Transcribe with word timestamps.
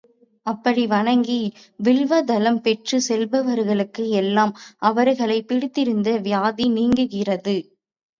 அப்படி 0.45 0.87
வணங்கி 0.87 1.41
வில்வதளம் 1.79 2.57
பெற்றுச் 2.61 3.05
செல்பவர்களுக்கு 3.07 4.09
எல்லாம் 4.13 4.53
அவர்களைப் 4.81 5.47
பீடித்திருந்த 5.47 6.17
வியாதி 6.19 6.67
நீங்குகிறது. 6.69 7.55